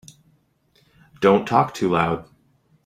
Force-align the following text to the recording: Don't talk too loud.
Don't 1.19 1.45
talk 1.47 1.75
too 1.75 1.87
loud. 1.89 2.27